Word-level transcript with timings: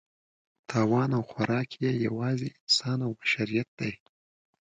تاوان 0.69 1.09
او 1.17 1.23
خوراک 1.31 1.69
یې 1.83 1.91
یوازې 2.05 2.47
انسان 2.59 2.99
او 3.05 3.11
بشریت 3.19 3.69
دی. 3.79 3.93